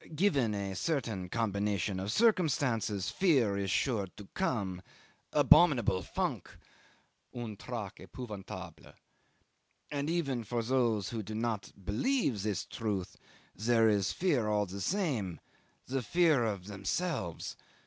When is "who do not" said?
11.09-11.71